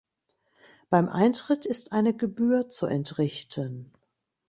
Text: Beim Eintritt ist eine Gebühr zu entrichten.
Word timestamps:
Beim 0.89 1.09
Eintritt 1.09 1.67
ist 1.67 1.91
eine 1.91 2.15
Gebühr 2.17 2.67
zu 2.69 2.87
entrichten. 2.87 3.93